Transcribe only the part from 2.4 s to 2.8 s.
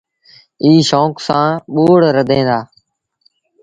دآ۔